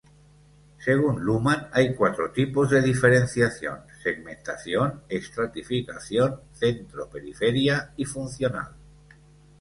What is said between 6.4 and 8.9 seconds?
centro-periferia y funcional.